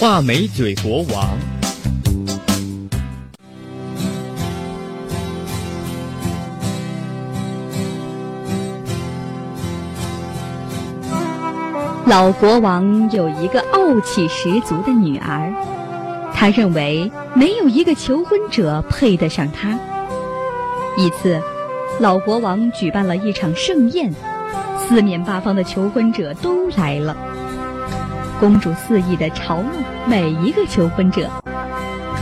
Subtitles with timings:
[0.00, 1.28] 画眉嘴国王。
[12.06, 15.52] 老国王有一个傲气十足的女儿，
[16.32, 19.78] 他认为没有一个求婚者配得上她。
[20.96, 21.38] 一次，
[21.98, 24.10] 老国王举办了一场盛宴，
[24.88, 27.14] 四面八方的求婚者都来了。
[28.40, 29.66] 公主肆意的嘲弄
[30.06, 31.28] 每一个求婚者。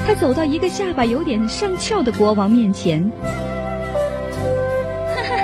[0.06, 3.28] 她走到一个下巴有点上翘的国王面前，哈
[5.22, 5.36] 哈，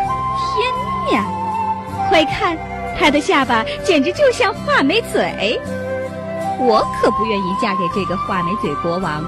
[1.06, 1.24] 天呀！
[2.10, 2.58] 快看！
[2.96, 5.60] 他的下巴简直就像画眉嘴，
[6.60, 9.20] 我可不愿意嫁给这个画眉嘴国王。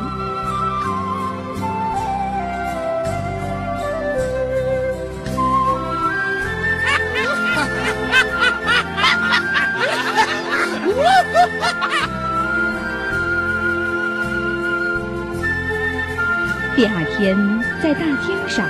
[17.17, 17.37] 天，
[17.83, 18.67] 在大厅上，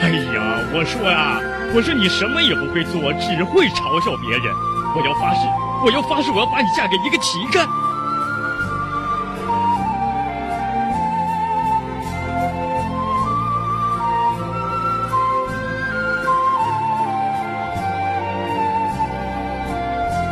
[0.00, 1.40] 哎呀，我说呀。
[1.72, 4.54] 我说你什么也不会做，只会嘲笑别人。
[4.96, 5.46] 我要发誓，
[5.84, 7.64] 我要发誓，我要把你嫁给一个乞丐。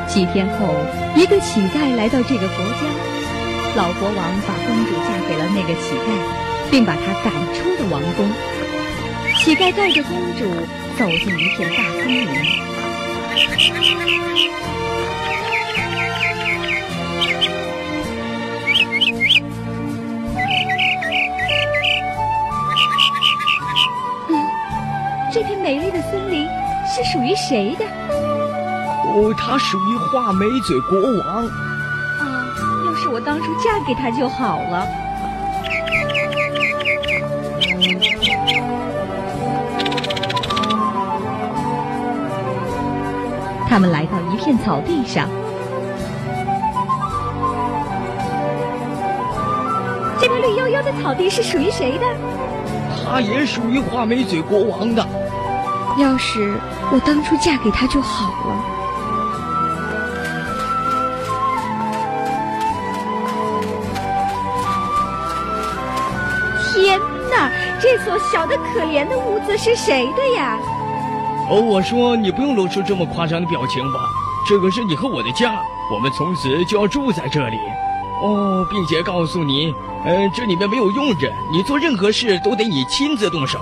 [0.08, 0.74] 几天后，
[1.14, 2.82] 一个乞丐来到这个国家，
[3.78, 6.10] 老国王把公主嫁给了那个乞丐，
[6.68, 8.28] 并把他赶出了王宫。
[9.36, 10.44] 乞丐带着公主。
[10.98, 12.26] 走进一片大森林，
[24.26, 24.30] 嗯，
[25.32, 26.48] 这片美丽的森林
[26.84, 27.84] 是属于谁的？
[29.04, 31.48] 哦，它属于画眉嘴国王。
[33.18, 34.86] 我当初嫁给他就好了。
[43.68, 45.28] 他们来到一片草地上，
[50.20, 52.06] 这片绿油油的草地是属于谁的？
[53.04, 55.04] 它也属于画眉嘴国王的。
[55.98, 56.54] 要是
[56.92, 58.77] 我当初嫁给他就好了。
[66.80, 67.50] 天哪，
[67.80, 70.56] 这所小的可怜的屋子是谁的呀？
[71.50, 73.98] 哦，我说你不用露出这么夸张的表情吧，
[74.48, 75.60] 这个是你和我的家，
[75.92, 77.58] 我们从此就要住在这里。
[78.22, 79.74] 哦，并且告诉你，
[80.04, 83.58] 呃，这里面没有佣人，你做任何事都得你亲自动手。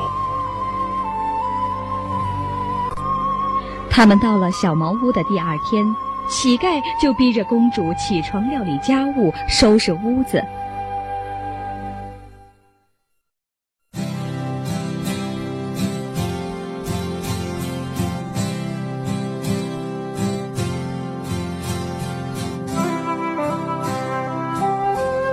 [3.90, 5.96] 他们到了小茅屋的第二天，
[6.28, 10.44] 乞丐就逼着公主起床料理家务，收拾屋子。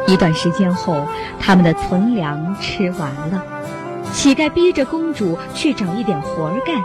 [0.08, 1.08] 一段时间后，
[1.40, 3.44] 他们的存粮吃完了，
[4.12, 6.75] 乞丐逼着公主去找一点活儿干。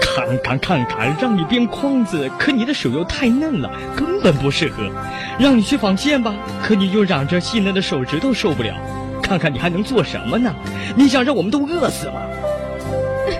[0.00, 4.90] 看看看看，让你编筐子，可你的手又太嫩了，根本不适合；
[5.38, 8.74] 让你去纺线吧，可你又嚷着细嫩的手指头受不了。
[9.22, 10.54] 看看你还能做什么呢？
[10.96, 12.14] 你想让我们都饿死吗？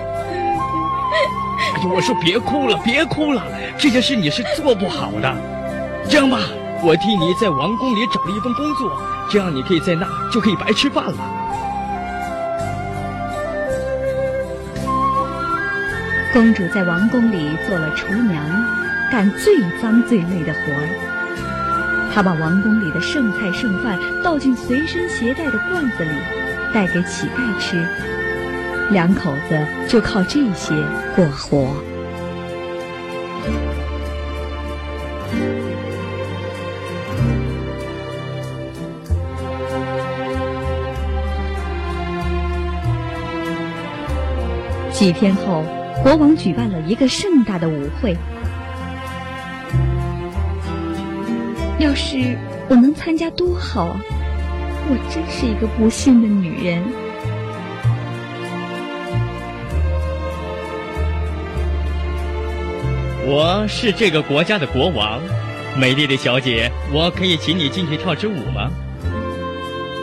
[1.75, 3.43] 哎呦，我说别哭了，别哭了，
[3.77, 5.35] 这件事你是做不好的。
[6.07, 6.39] 这样吧。
[6.81, 11.13] 我替你在王宫里找了一份工作，这样你可以在那就可以白吃饭了。
[16.31, 18.45] 公主在王宫里做了厨娘，
[19.11, 22.11] 干最脏最累的活儿。
[22.13, 26.11] 她把王宫里的剩菜剩饭倒进随身携带的罐子里，
[26.73, 27.85] 带给乞丐吃。
[28.91, 30.73] 两口子就靠这些
[31.15, 31.88] 过活。
[44.99, 45.63] 几天后，
[46.03, 48.17] 国王举办了一个盛大的舞会。
[51.79, 52.37] 要是
[52.67, 54.01] 我能参加多好啊！
[54.89, 56.83] 我真是一个不幸的女人。
[63.25, 65.21] 我是这个国家的国王，
[65.79, 68.69] 美丽的小姐，我可以请你进去跳支舞吗？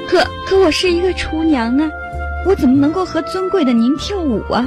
[0.09, 1.91] 可可，我是一个厨娘啊，
[2.47, 4.67] 我怎么能够和尊贵的您跳舞啊？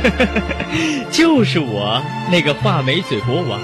[1.10, 3.60] 就是我那个画眉嘴国王。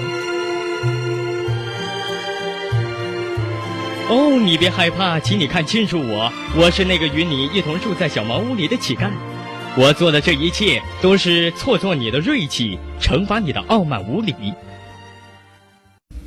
[4.09, 9.09] 哦，你别害怕，请你看清楚我，我是那个与你一同住在小茅屋里的乞丐。
[9.77, 14.33] 我做的这一切都是挫挫你的锐气，惩罚你的傲慢无礼。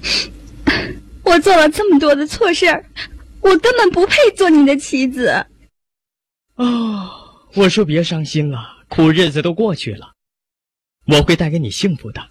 [1.24, 2.84] 我做了这么多的错事儿，
[3.40, 5.46] 我根本不配做你的妻子。
[6.54, 7.10] 哦，
[7.54, 8.60] 我说别伤心了，
[8.94, 10.12] 苦日子都过去了，
[11.06, 12.28] 我会带给你幸福的。